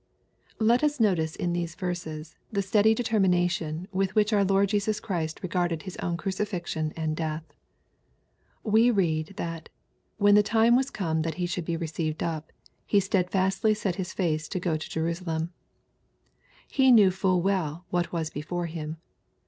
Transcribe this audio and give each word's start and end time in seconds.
382 0.57 0.63
EXPOSITORY 0.65 0.65
THOUaHTS. 0.65 0.65
Let 0.67 0.89
ufl 1.15 1.19
notice 1.19 1.35
in 1.35 1.53
these 1.53 1.75
verses^ 1.75 2.35
the 2.51 2.61
steady 2.63 2.95
determtnation 2.95 3.85
with 3.91 4.15
which 4.15 4.33
our 4.33 4.43
Lord 4.43 4.69
Jesus 4.69 4.99
Christ 4.99 5.39
regarded 5.43 5.83
His 5.83 5.95
own 5.97 6.17
crucifixion 6.17 6.91
and 6.97 7.15
death. 7.15 7.43
We 8.63 8.89
road 8.89 9.35
that" 9.35 9.69
when 10.17 10.33
the 10.33 10.41
time 10.41 10.75
was 10.75 10.89
come 10.89 11.21
that 11.21 11.35
He 11.35 11.45
should 11.45 11.65
be 11.65 11.77
received 11.77 12.23
up, 12.23 12.51
He 12.87 12.99
steadfastly 12.99 13.75
set 13.75 13.97
His 13.97 14.11
face 14.11 14.47
to 14.47 14.59
go 14.59 14.75
to 14.75 14.89
Jerusalem/' 14.89 15.49
He 16.67 16.91
knew 16.91 17.11
full 17.11 17.43
well 17.43 17.85
what 17.91 18.11
was 18.11 18.31
before 18.31 18.65
Him. 18.65 18.97